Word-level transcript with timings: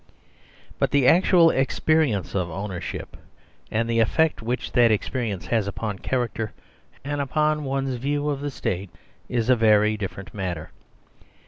But 0.79 0.89
the 0.89 1.05
actual 1.05 1.51
experience 1.51 2.33
of 2.33 2.49
ownership, 2.49 3.15
and 3.69 3.87
the 3.87 3.99
effect 3.99 4.41
which 4.41 4.71
that 4.71 4.89
experience 4.89 5.45
has 5.45 5.67
upon 5.67 5.99
character 5.99 6.53
and 7.05 7.21
upon 7.21 7.65
one's 7.65 7.93
view 7.97 8.27
of 8.27 8.41
the 8.41 8.49
State 8.49 8.89
is 9.29 9.47
a 9.47 9.55
very 9.55 9.97
different 9.97 10.33
matter. 10.33 10.71